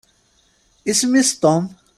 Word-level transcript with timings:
Isem-is 0.91 1.31
Tom. 1.41 1.63